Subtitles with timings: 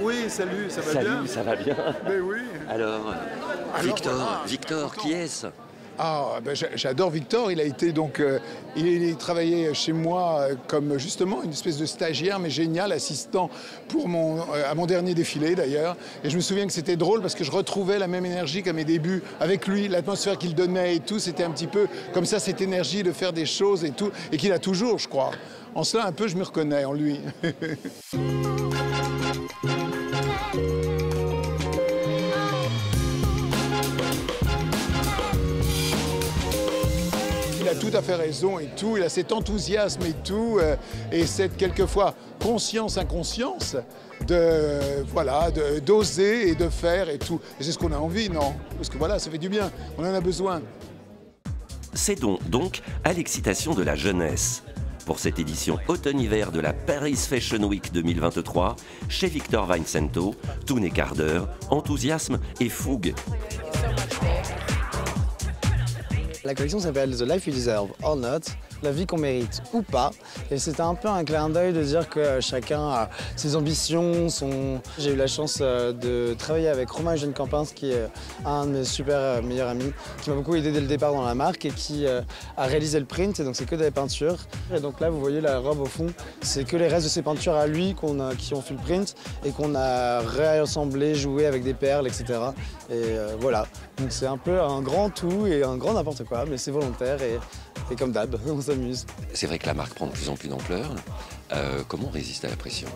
[0.00, 2.38] Oui, salut, ça va Salut, bien ça va bien Mais oui.
[2.68, 3.14] Alors,
[3.82, 4.42] Victor, voilà.
[4.46, 5.46] Victor, qui est-ce?
[5.98, 7.50] Ah, ben, j'a- j'adore Victor.
[7.50, 8.38] Il a été donc, euh,
[8.76, 13.48] il, il travaillait chez moi euh, comme justement une espèce de stagiaire, mais génial, assistant
[13.88, 15.96] pour mon, euh, à mon dernier défilé d'ailleurs.
[16.22, 18.74] Et je me souviens que c'était drôle parce que je retrouvais la même énergie qu'à
[18.74, 21.18] mes débuts avec lui, l'atmosphère qu'il donnait et tout.
[21.18, 24.36] C'était un petit peu comme ça cette énergie de faire des choses et tout, et
[24.36, 25.30] qu'il a toujours, je crois.
[25.74, 27.20] En cela, un peu, je me reconnais en lui.
[37.88, 40.76] tout à fait raison et tout, il a cet enthousiasme et tout, euh,
[41.12, 43.76] et cette quelquefois conscience-inconscience
[44.26, 45.50] de voilà,
[45.84, 47.40] d'oser et de faire et tout.
[47.60, 48.54] C'est ce qu'on a envie, non?
[48.76, 50.62] Parce que voilà, ça fait du bien, on en a besoin.
[51.94, 54.64] Cédons donc à l'excitation de la jeunesse.
[55.04, 58.74] Pour cette édition automne-hiver de la Paris Fashion Week 2023,
[59.08, 60.34] chez Victor Vincento,
[60.66, 63.14] tout n'est quart d'heure, enthousiasme et fougue.
[66.46, 68.38] La collection s'appelle The Life You Deserve or Not,
[68.90, 70.10] vie qu'on mérite ou pas.
[70.50, 74.80] Et c'était un peu un clin d'œil de dire que chacun a ses ambitions, son...
[74.98, 78.08] J'ai eu la chance euh, de travailler avec Romain Eugène Campins, qui est
[78.44, 81.24] un de mes super euh, meilleurs amis, qui m'a beaucoup aidé dès le départ dans
[81.24, 82.20] la marque et qui euh,
[82.56, 84.38] a réalisé le print, et donc c'est que des peintures.
[84.74, 86.06] Et donc là, vous voyez la robe au fond,
[86.40, 88.80] c'est que les restes de ses peintures à lui qu'on a, qui ont fait le
[88.80, 92.24] print et qu'on a réassemblé, joué avec des perles, etc.
[92.90, 93.66] Et euh, voilà,
[93.98, 97.20] donc c'est un peu un grand tout et un grand n'importe quoi, mais c'est volontaire
[97.22, 97.38] et,
[97.90, 98.36] et comme d'hab.
[99.34, 100.90] C'est vrai que la marque prend de plus en plus d'ampleur.
[101.52, 102.88] Euh, comment on résiste à la pression?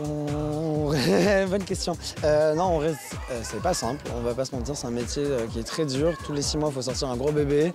[0.00, 0.90] On-
[1.50, 1.96] Bonne question.
[2.24, 2.98] Euh, non, on reste...
[3.30, 5.64] euh, c'est pas simple, on va pas se mentir, c'est un métier euh, qui est
[5.64, 6.16] très dur.
[6.24, 7.72] Tous les six mois, il faut sortir un gros bébé,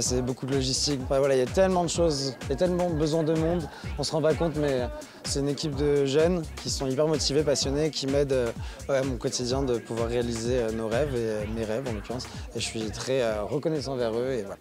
[0.00, 1.00] c'est beaucoup de logistique.
[1.04, 3.68] Enfin, voilà, il y a tellement de choses, il y a tellement besoin de monde,
[3.98, 4.82] on se rend pas compte, mais
[5.24, 8.52] c'est une équipe de jeunes qui sont hyper motivés, passionnés, qui m'aident
[8.88, 12.26] ouais, à mon quotidien de pouvoir réaliser nos rêves, et mes rêves en l'occurrence.
[12.54, 14.56] Et je suis très reconnaissant vers eux, et voilà.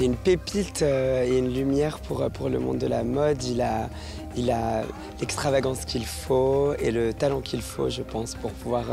[0.00, 3.44] C'est une pépite euh, et une lumière pour, euh, pour le monde de la mode.
[3.44, 3.90] Il a,
[4.34, 4.82] il a
[5.20, 8.86] l'extravagance qu'il faut et le talent qu'il faut, je pense, pour pouvoir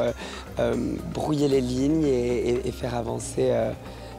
[0.59, 0.75] euh,
[1.13, 3.53] brouiller les lignes et, faire avancer,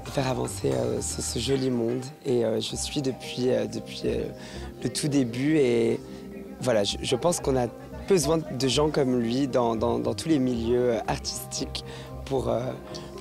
[0.07, 0.73] faire avancer
[1.03, 2.03] ce, joli monde.
[2.25, 4.05] Et je suis depuis, depuis
[4.83, 6.01] le tout début et
[6.63, 7.67] voilà, je, pense qu'on a
[8.09, 11.85] besoin de gens comme lui dans, dans- dans tous les milieux artistiques
[12.25, 12.51] pour,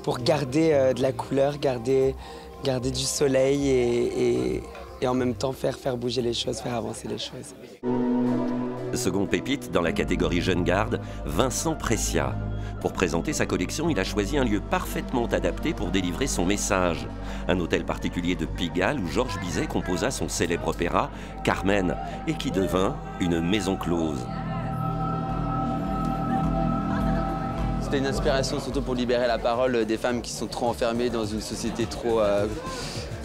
[0.03, 2.15] pour garder de la couleur, garder,
[2.63, 7.55] garder du soleil et, en même temps faire, bouger les choses, faire avancer les choses.
[8.93, 12.35] Second pépite dans la catégorie jeune garde, Vincent Precia.
[12.81, 17.07] Pour présenter sa collection, il a choisi un lieu parfaitement adapté pour délivrer son message.
[17.47, 21.11] Un hôtel particulier de Pigalle où Georges Bizet composa son célèbre opéra
[21.43, 21.95] Carmen
[22.27, 24.25] et qui devint une maison close.
[27.87, 31.25] C'était une inspiration surtout pour libérer la parole des femmes qui sont trop enfermées dans
[31.25, 32.45] une société trop euh,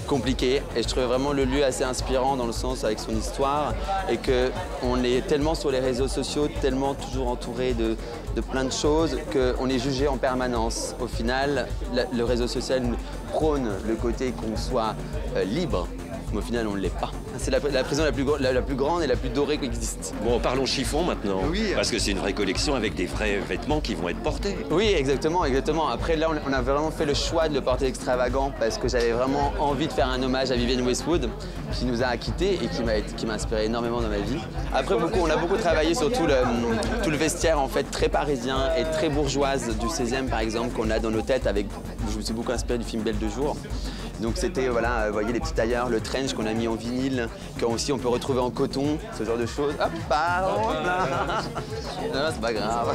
[0.06, 0.62] compliquée.
[0.76, 3.74] Et je trouvais vraiment le lieu assez inspirant dans le sens avec son histoire
[4.08, 7.96] et qu'on est tellement sur les réseaux sociaux, tellement toujours entouré de,
[8.52, 10.94] plein de choses qu'on est jugé en permanence.
[11.00, 11.66] Au final,
[12.12, 12.84] le réseau social
[13.32, 14.94] prône le côté qu'on soit
[15.34, 15.88] euh, libre,
[16.32, 17.10] mais au final on ne l'est pas.
[17.38, 19.58] C'est la, la prison la plus, gro- la- la plus grande et la plus dorée
[19.58, 20.14] qui existe.
[20.24, 21.40] Bon, parlons chiffon maintenant.
[21.50, 21.72] Oui.
[21.74, 24.56] Parce que c'est une vraie collection avec des vrais vêtements qui vont être portés.
[24.70, 25.88] Oui, exactement, exactement.
[25.88, 29.12] Après, là, on a vraiment fait le choix de le porter extravagant parce que j'avais
[29.12, 31.28] vraiment envie de faire un hommage à Vivienne Westwood,
[31.72, 34.38] qui nous a quittés et qui m'a été- qui m'a inspiré énormément dans ma vie.
[34.74, 36.34] Après, beaucoup, on a beaucoup travaillé sur tout le,
[37.02, 40.90] tout le vestiaire, en fait, très parisien et très bourgeoise du 16e, par exemple, qu'on
[40.90, 41.66] a dans nos têtes avec...
[42.10, 43.56] Je me suis beaucoup inspiré du film Belle de jour.
[44.20, 46.74] Donc c'était, voilà, euh, vous voyez les petits tailleurs, le trench qu'on a mis en
[46.74, 47.28] vinyle,
[47.60, 49.74] qu'on aussi on peut retrouver en coton, ce genre de choses.
[49.80, 50.60] Hop, pardon.
[52.14, 52.94] Non, c'est pas grave.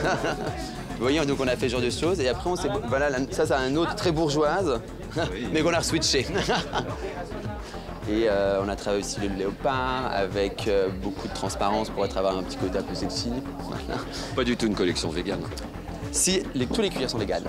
[0.97, 2.19] Vous voyez, donc on a fait ce genre de choses.
[2.21, 4.79] Et après, on s'est, voilà, là, ça c'est un autre très bourgeoise,
[5.51, 6.25] mais qu'on a switché.
[8.09, 12.17] Et euh, on a travaillé aussi le léopard avec euh, beaucoup de transparence pour être
[12.17, 13.29] avoir un petit côté un peu sexy.
[13.59, 14.01] Voilà.
[14.35, 15.41] Pas du tout une collection végane.
[16.13, 17.43] Si les- tous les cuirs sont véganes.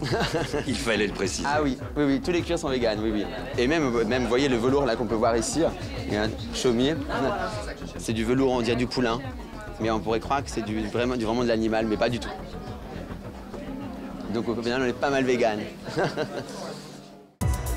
[0.66, 1.46] Il fallait le préciser.
[1.50, 3.24] Ah oui, oui, oui, tous les cuirs sont véganes, oui, oui.
[3.58, 5.62] Et même, même, vous voyez le velours là qu'on peut voir ici,
[6.06, 6.94] il y a un chaumier.
[7.98, 9.20] C'est du velours, on dirait du poulain.
[9.80, 12.18] Mais on pourrait croire que c'est du, vraiment, du, vraiment de l'animal, mais pas du
[12.18, 12.30] tout.
[14.32, 15.60] Donc au final, on est pas mal vegan.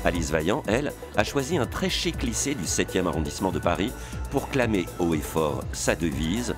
[0.04, 3.92] Alice Vaillant, elle, a choisi un très chic lycée du 7e arrondissement de Paris
[4.30, 6.54] pour clamer haut et fort sa devise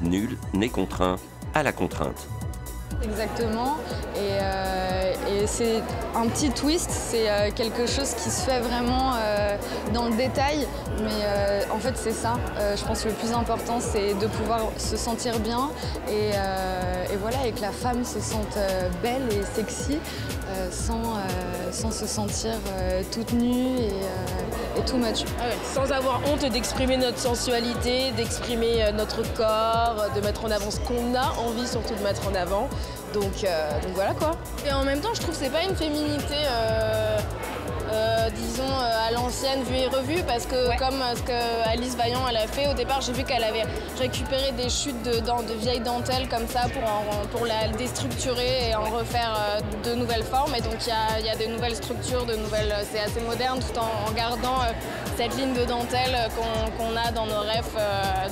[0.00, 1.16] Nul n'est contraint
[1.54, 2.28] à la contrainte.
[3.02, 3.76] Exactement.
[4.16, 5.82] Et, euh, et c'est
[6.14, 9.56] un petit twist, c'est euh, quelque chose qui se fait vraiment euh,
[9.94, 10.66] dans le détail.
[11.02, 12.34] Mais en fait, c'est ça.
[12.76, 15.70] Je pense que le plus important, c'est de pouvoir se sentir bien
[16.08, 16.30] et,
[17.12, 18.56] et voilà, et que la femme se sente
[19.02, 19.98] belle et sexy
[20.70, 21.14] sans,
[21.72, 22.52] sans se sentir
[23.10, 25.24] toute nue et, et too much.
[25.40, 30.44] Ah ouais, sans avoir honte d'exprimer notre sensualité, d'exprimer euh, notre corps, euh, de mettre
[30.44, 32.68] en avant ce qu'on a envie surtout de mettre en avant.
[33.12, 34.32] Donc, euh, donc voilà quoi.
[34.66, 37.11] Et en même temps, je trouve que c'est pas une féminité, euh,
[38.36, 42.26] disons, euh, à l'ancienne vue et revue, parce que comme euh, ce que Alice Vaillant
[42.28, 43.64] elle a fait, au départ j'ai vu qu'elle avait
[43.98, 48.70] récupéré des chutes de, dent- de vieilles dentelles comme ça pour, en- pour la déstructurer
[48.70, 50.54] et en refaire euh, de nouvelles formes.
[50.56, 53.20] Et donc il y a, il y a des nouvelles structures, de nouvelles, c'est assez
[53.20, 54.58] moderne tout en, en gardant
[55.16, 57.76] cette ligne de dentelle qu'on a dans nos rêves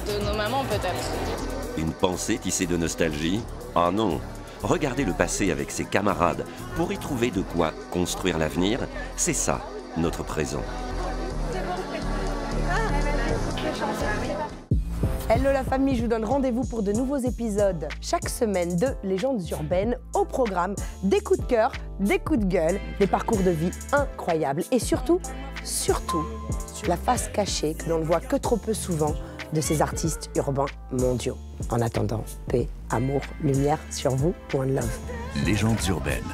[0.06, 1.10] de nos mamans peut-être.
[1.76, 3.40] Une pensée tissée de nostalgie
[3.74, 4.20] Ah non
[4.62, 6.44] Regardez le passé avec ses camarades
[6.76, 8.80] pour y trouver de quoi construire l'avenir.
[9.16, 9.60] C'est ça,
[9.96, 10.62] notre présent.
[15.28, 19.48] Hello la famille, je vous donne rendez-vous pour de nouveaux épisodes chaque semaine de Légendes
[19.50, 23.70] urbaines au programme des coups de cœur, des coups de gueule, des parcours de vie
[23.92, 25.20] incroyables et surtout,
[25.64, 26.24] surtout,
[26.88, 29.14] la face cachée que l'on ne voit que trop peu souvent
[29.52, 31.36] de ces artistes urbains mondiaux.
[31.70, 34.98] En attendant, paix, amour, lumière sur vous, one love.
[35.44, 36.24] Légendes urbaines,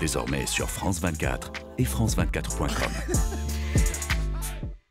[0.00, 2.92] désormais sur France 24 et France24.com.